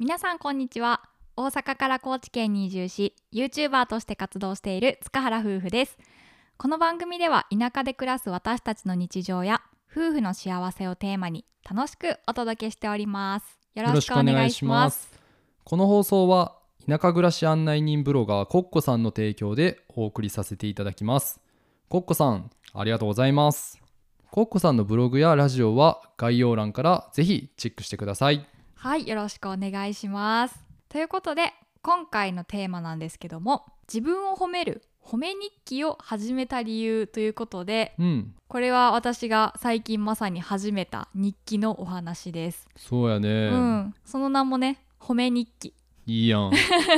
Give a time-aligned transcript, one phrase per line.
[0.00, 1.02] 皆さんこんにちは。
[1.36, 5.98] 大阪から高知県に移住し YouTuber として活動している塚原夫婦です。
[6.56, 9.60] この番組では田舎で暮らす私たちの日常や
[9.92, 13.58] 夫婦の幸せをテーマに楽しくお届けしております。
[13.74, 15.20] よろしくお願いします。
[15.64, 16.56] この放送は
[16.88, 21.42] 田舎暮らし案内人ブロガーコッコさんの提供でお送りさせていただきます。
[21.90, 23.78] コッコさんありがとうございます。
[24.30, 28.46] コッコさんのブログやラジオは概要欄からぜひチェックしてください。
[28.82, 30.58] はいよろしくお願いします。
[30.88, 31.52] ということで
[31.82, 38.34] 今回のテーマなんですけども自分を褒める褒め日記を始めた理由ということでうん。
[38.48, 43.94] これは私が最近まさに始めた日記のお話です、そうやね、うん。
[44.06, 45.74] その名もね褒め日記
[46.06, 46.50] いいやん。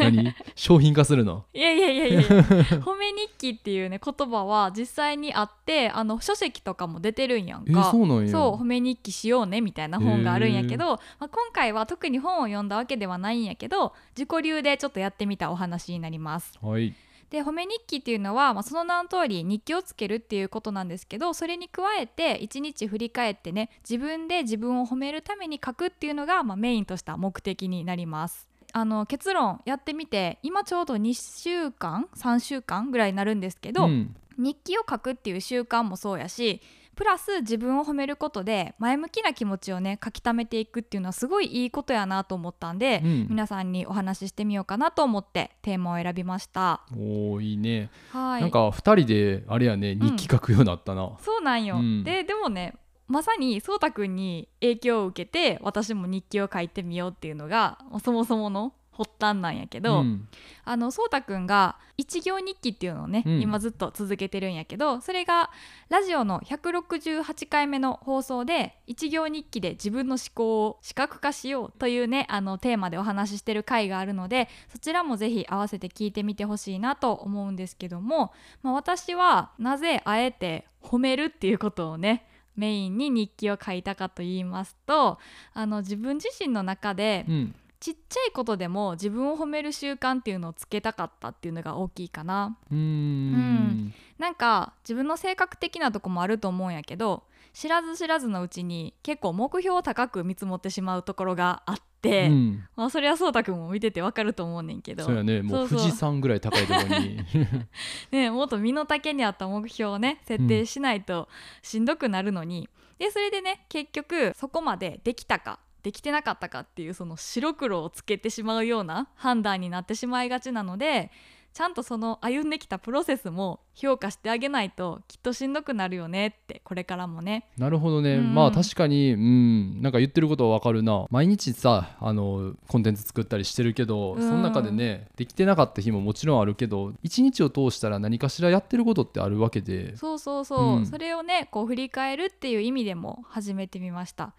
[0.00, 0.34] 何？
[0.54, 1.44] 商品化するの？
[1.52, 2.20] いやいやいやいや。
[2.80, 8.30] 褒め日記っていうね言葉は実際にあってあの書籍とかも出てるんやんえかそうなんや。
[8.30, 16.58] そう褒め日記しようねみたいな本があるんやけど、まあ、今回は特に本を読んだわけではないんやけど自己流でちょっとやってみたお話になります。
[16.62, 16.94] はい。
[17.30, 28.45] で褒め日記っていうのは、まあ、その名の通り日記をつけるっていうことなんですけどそれに加えて一日振り返ってね自分で自分を褒めるために書くっていうのが、まあ、メインとした目的になります。
[28.76, 36.60] あの結論やってみて今ちょうど2週間3週間ぐらいになるんですけど、ん、日記を書くっていう習慣もそうやし
[36.94, 43.26] プラス自分を褒めることで前向きな気持ちをね書き溜めていくっていうのはすごいいいことやなと思ったんで、うん。
[43.30, 46.82] 皆さんにお話ししてみようかなと思ってテーマを選びました。
[46.92, 48.40] おーいいね、はい。
[48.42, 52.02] なんか二人であれやね日記書くようになったな、そうなんよ、うん。
[52.02, 52.74] ででもね
[53.08, 60.28] まさにそうたくんに影響を受けて私も日記を書いてみようっていうのがそもそもの発端なんやけど、ん。
[60.64, 63.40] あのそうたくんが一行日記っていうのをね、うん。
[63.40, 65.50] 今ずっと続けてるんやけどそれが
[65.90, 78.32] ラジオの168回目の放送で一行日記で自分の思考を視覚化しようというねあのテーマでお話ししてる回があるのでそちらもぜひ合わせて聞いてみてほしいなと思うんですけども、
[78.62, 85.18] まあ、私はなぜあえて褒めるっていうことをねメインに日記を書いたかと言いますと
[85.54, 87.54] あの自分自身の中でうん。
[87.78, 92.56] ちっちゃいことでも自分を褒める習慣っていうのをつけたかったっていうのが大きいかな。
[92.72, 93.92] うーん。
[94.18, 102.64] なんか自分の性格的なとこもあると思うんやけど知らず知らずのうちに結構目標を高く見積もってしまうところがあって、うん。
[102.76, 105.04] まあ、それはそうたくんも見ててわかると思うねんけど。
[105.04, 105.42] そうやね。
[105.42, 107.20] もう富士山ぐらい高いところに。
[108.10, 111.28] ね、もっと身の丈に合った目標をね設定しないと
[111.62, 112.68] しんどくなるのに、
[112.98, 121.12] でそれでね結局そこまでできたかできてなかったかっていうその白黒をつけてしまうような判断になってしまいがちなので
[121.56, 127.48] ちゃんとその歩んできたプロセスも評価してあげないときっとしんどくなるよねってこれからもね。
[127.56, 128.34] なるほどね、うん。
[128.34, 129.80] まあ確かにうん。
[129.80, 131.06] なんか言ってることはわかるな。
[131.08, 134.20] 毎日さあのコンテンツ作ったりしてるけど、うん。
[134.20, 139.96] その中でねできてなかった日ももちろんあるけど一日を通したら何かしらやってることってあるわけで。
[139.96, 140.86] そうそうそう、うん。
[140.86, 144.34] それをねこう振り返るっていう意味でも始めてみました。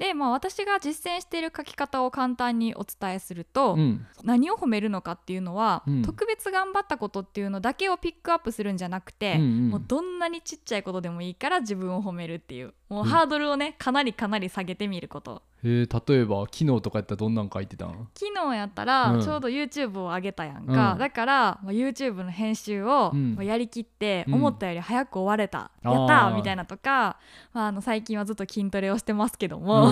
[0.00, 4.06] でまあ私が実践している書き方を簡単にお伝えすると、うん。
[4.24, 6.02] 何を褒めるのかっていうのは、うん。
[6.02, 9.68] 特別頑張ったことっていうのだけをピックアップするんじゃなくて、うんうん。
[9.68, 13.08] もうどんなにちっちゃいことでもいいから自分を褒めるっていうもううん。
[13.10, 18.08] ハードルをねかなりかなり下げてみることえー例えば昨日とかやったらどんなん書いてたん？
[18.14, 19.20] 昨日やったらうん。
[19.20, 20.98] ちょうど YouTube を上げたやんか、うん。
[20.98, 23.34] だからまあ YouTube の編集をうん。
[23.34, 24.34] まあやりきってうん。
[24.34, 27.18] 思ったより早く終われた、やったーみたいなとか、
[27.52, 29.90] まあ、あの最近はずっと筋トレをしてますけども、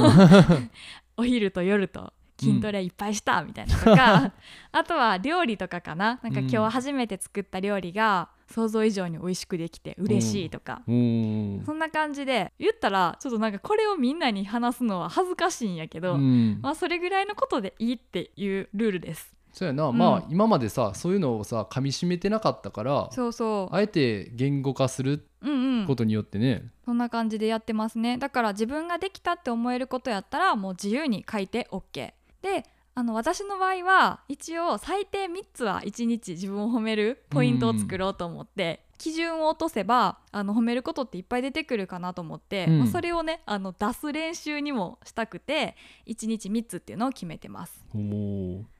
[1.16, 4.32] お昼と夜と筋トレいっぱいしたみたいなとか、
[4.72, 6.20] あとは料理とかかな。
[6.22, 11.64] なんか今日初めて作った料理が想像以上に美味しくできて嬉しいとか、うーん。
[11.64, 16.58] そんな感じで言ったらちょっとなんかこれをみんなに話すのは恥ずかしいんやけど、うん。
[16.62, 19.34] まあそれぐらいのことでいいっていうルールです。
[19.52, 19.98] そうやな、うん。
[19.98, 23.74] まあ今までさそういうのをさ噛み締めてなかったからそうそう。
[23.74, 25.86] あえて言語化するうんうん。
[25.86, 28.18] ことによってね、そんな感じでやってますね。
[28.18, 32.64] だから自分ができたって思えることやったらもう自由に書いて OK で
[32.98, 42.78] あの私の場合は一応最低3つは1日自分を褒めるポイントを作ろうと思って、基準を落とせばあの褒めることっていっぱい出てくるかなと思って、うん。
[42.80, 45.76] まあそれをねあの出す練習にもしたくて
[46.08, 47.84] 1日3つっていうのを決めてます。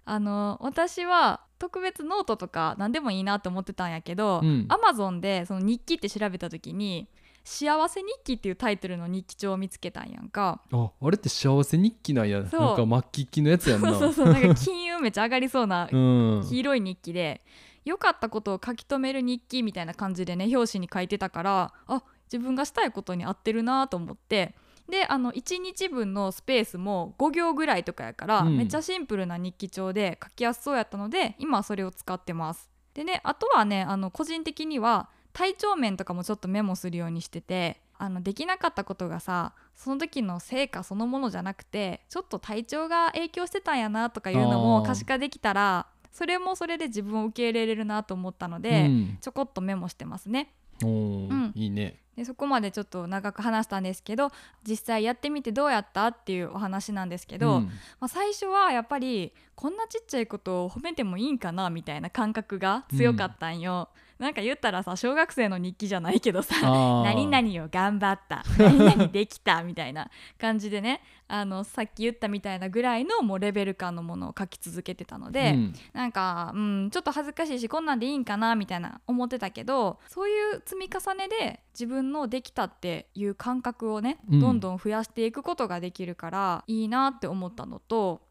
[0.05, 4.67] あの私は特別ノートとか何でもいいなと思ってたんやけど、うん。
[4.69, 7.07] アマゾンでその日記って調べた時に
[7.45, 10.63] 「幸せ日記」っていうタイトルの日記帳を見つけたんやんか。
[10.73, 12.41] ああれって幸せ日記なんや。
[12.41, 13.91] なんか真っ黄っ黄のやつやんな。
[13.91, 14.33] そうそうそう。
[14.33, 16.47] なんか金運めっちゃ上がりそうな うん。
[16.49, 17.43] 黄色い日記で
[17.85, 24.55] 良かったことを書き留める日記みたいな感じでね表紙に書いてたからあ自分がしたいことに合ってるなと思って。
[24.89, 28.57] であの1日分のスペースも5行ぐらいとかやから、うん。
[28.57, 32.71] めっちゃシンプルな日記帳で書きやすそうやったので今はそれを使ってます。
[32.95, 44.87] でねあとはねあの個人的には体調面とかもちょっとメモするようにしててあのできなかったことがさその時の成果そのものじゃなくてちょっと体調が影響してたんやなとかいうのあもー。
[44.87, 50.53] 可視化できたらそれもそれで自分を受け入れれるなと思ったのうで、ん、ちょこっとメモしてますね。
[50.83, 51.53] うん。
[51.55, 52.01] いいね。
[52.17, 54.33] でそこまでちょっと長く話したんですけど
[54.69, 57.67] 実際やってみてどうやったっていうお話なんですけど、うん。
[58.01, 75.75] まあ、最初はやっぱりこんなちっちゃいことを褒めてもいいんかなみたいな感覚が強かったんよ、なんか言ったらさ小学生の日記じゃないけどさ何々を頑張った何々できたみたいな 感じでねあのさっき言ったみたいなぐらいのもうレベル感のものを書き続けてたので、うん。
[75.93, 84.41] なんか、うん、ちょっと恥ずかしいしこんなんでいいんかなみたいな思ってたけどそういう積み重ねで自分のできたっていう感覚をね、うん。
[84.41, 88.23] どんどん増やしていくことができるからいいなって思ったのと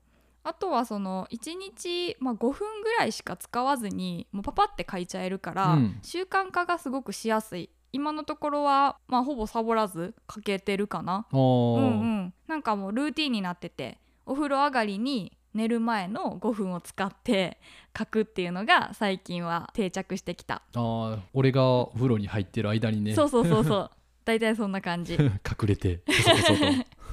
[0.48, 6.00] あとはその1日、まあ、5分ぐらいしか使わずにもうパパって書いちゃえるから、うん。
[6.02, 7.70] 習慣化がすごくしやすい。
[7.92, 11.28] 今のところは、まあ、ほぼサボらず書けてるかな。
[11.34, 11.78] うんう
[12.28, 17.60] ん、なんかもうルーティンになっててお風呂上がりに寝る前の5分を使って
[17.98, 21.20] 書くっていうのが最近は定着してきた、あー。
[21.34, 23.14] 俺がお風呂に入ってる間にね。
[23.14, 23.92] そうそうそうそう。
[24.24, 25.16] 大体そんな感じ。
[25.20, 25.30] 隠
[25.64, 26.62] れてこそこそと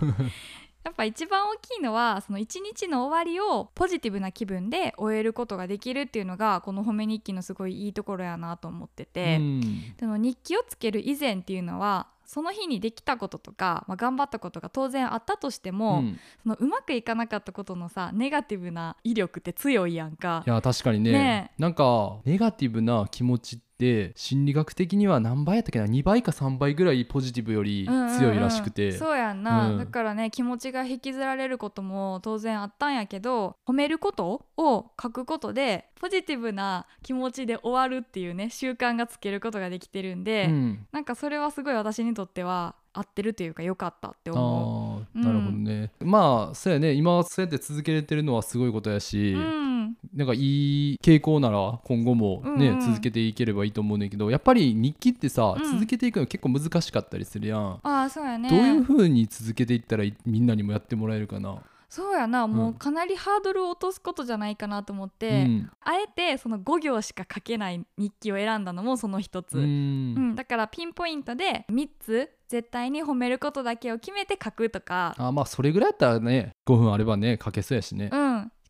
[0.84, 9.96] やっぱ一番大きいのはその一日の終わりをポジティブな気分で終えることができるっていうのがこの褒め日記のすごいいいところやなと思ってて、うん。
[9.96, 16.18] でも日記をつける以前っていうのはその日にできたこととか、まあ、頑張ったことが当然あったとしても、うん。
[16.42, 20.44] そのうまくいかなかったことのさネガティブな威力って強いやんか。
[20.46, 21.12] いや確かにね。
[21.12, 29.78] ねなんかネガティブな気持ちって心理学的には何倍やったっけな？2倍か3倍ぐらいポジティブよりうんうんうん強いらしくて、そうやんな、うん。
[29.78, 40.86] だからね気持ちが引きずられることも当然あったんやけど褒めることを書くことでポジティブな気持ちで終わるっていうね習慣がつけることができてるんで、うん。
[40.92, 46.92] なんかそれはすごい私にとっては合ってるというか良かったって思あーなるほどね、まあそうやね。
[46.92, 49.38] 今そうやって続けれてるのはすごいことやし、う。
[49.38, 49.73] うん、
[50.14, 52.80] なんかいい傾向なら今後もね、うんうん。
[52.80, 55.72] 続けていければいいと思うんだけどやっぱり日記ってさ、うん。
[55.72, 58.48] 続けていくの結構難しかったりするやん、ああそうやね。
[58.48, 61.56] どういう風に続けていったらいみんなにもやってもらえるかな、
[61.88, 65.70] そうやなもううんかなりハードルを落とすことじゃないかなと思って、うん。
[65.80, 78.23] あえてその5行しか書けない日記を選んだのもその一つ、ううんんだからピンポイントで3つ絶対に褒めることだけを決めて書くとか、あまあそれぐらいやったらね5分あればね書けそうやしね、うん、し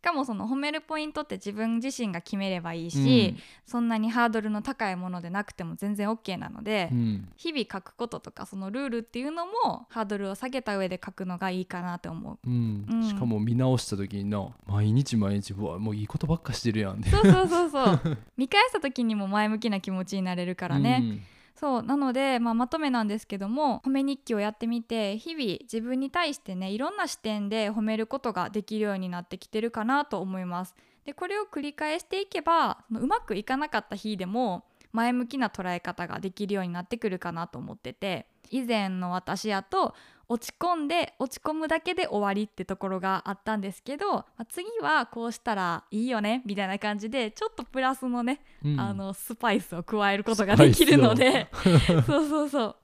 [0.05, 3.35] かもその褒めるポイントって自分自身が決めればいいし、
[3.67, 6.99] そんなにハードルの高いものでなくても全然 OK なので、うん。
[6.99, 12.49] うん日々書くこととかそのルールっていうのもハードルを下げた上で書くのがいいかなと思う。
[12.49, 12.87] うん。
[12.91, 13.09] うん。
[13.09, 18.19] しかも見直した時にな毎日毎日うわもういいことばっかしてるやんねそうそうそうそう。
[18.37, 21.23] 見返した時にも前向きな気持ちになれるからね、うん
[21.55, 30.75] そうなので、まあ、まとめなんですけども褒め日記をやってみて日々自分に対してねいろんな視点で褒めることができるようになってきてるかなと思います。
[31.05, 39.97] でこれを繰り返していけばそのうまくいかなかった日でも前向きな捉え方ができるようになってくるかなと思ってて以前の私やと
[40.29, 48.81] 落ち込んで落ち込むだけで終わりってところがあったんですけど、まあ次はこうしたらいいよねみたいな感じでちょっとプラスのねうん。
[48.81, 51.49] あのスパイスを加えることができるので。
[52.07, 52.77] そうそうそう。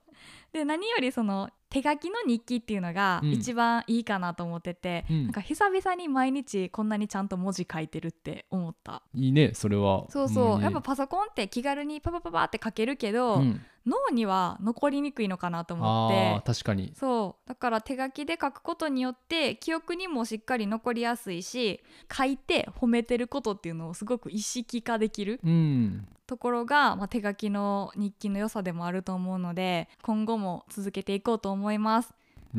[0.51, 3.31] で何よりその手書きの日記っていうのがうん。
[3.31, 5.23] 一番いいかなと思ってて、うん。
[5.23, 9.01] なんか久々に毎日こんなにちゃんと文字書いてるって思った。
[9.15, 10.05] いいねそれは。
[10.09, 16.41] そうそう、やっぱパソコンって気軽にパパパパって書けるけど、うん脳には残りにくいのかなと思って。
[16.45, 16.93] 確かに。
[16.95, 17.49] そう。
[17.49, 21.81] だから手書きで書くことによって記憶にもしっかり残りやすいし
[22.15, 26.07] 書いて褒めてることっていうのをすごく意識化できるうん。
[26.27, 32.13] ところが、まあ、手書きの日記の良さでもあると思うので今後も続けていこうと思います。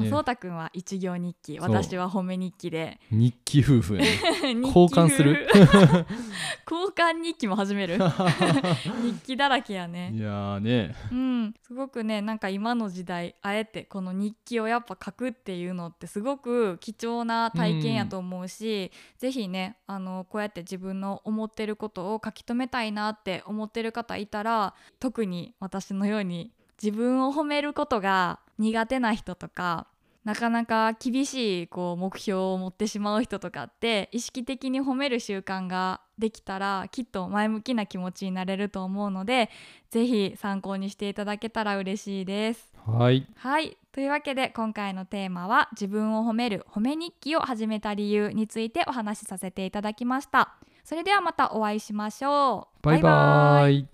[0.08, 1.58] そうたくんは一行日記。
[1.60, 2.98] 私は褒め日記で。
[3.10, 4.08] 日記夫婦やね。
[4.64, 5.46] 交換する。
[5.52, 5.68] 風
[6.70, 7.98] 交換日記も始める。
[9.02, 10.12] 日記だらけやね。
[10.14, 10.94] いやーね。
[11.10, 11.54] うん。
[11.62, 29.88] すごくねなんか今の時代あえてこの日記をやっぱ書くっていうのってすごく貴重な体験やと思うし、ぜひねあのこうやって自分の思ってることを書き留めたいなって思ってる方いたら特に私のように自分を褒めることが苦手な人とか
[30.24, 39.50] なかなか厳しいこう目標を持ってしまう人とかって意識的に褒める習慣ができたらきっと前向きな気持ちになれると思うので
[39.90, 42.72] ぜひ参考にしていただけたら嬉しいです。
[42.86, 43.26] はい。
[43.36, 43.76] はい。
[43.90, 50.54] というわけで今回のテーマは自分を褒める褒め日記を始めた理由についてお話しさせていただきました。
[50.84, 52.82] それではまたお会いしましょう。
[52.82, 53.88] バイバイ